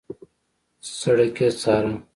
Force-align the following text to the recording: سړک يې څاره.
سړک 0.97 1.37
يې 1.43 1.49
څاره. 1.59 1.93